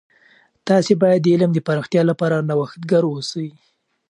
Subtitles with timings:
[0.67, 3.47] تاسې باید د علم د پراختیا لپاره نوښتګر اوسئ.